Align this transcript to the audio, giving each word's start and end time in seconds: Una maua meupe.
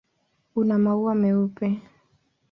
Una 0.61 0.77
maua 0.85 1.13
meupe. 1.21 1.67